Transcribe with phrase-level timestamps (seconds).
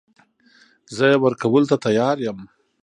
[0.95, 2.39] زه يې ورکولو ته تيار يم.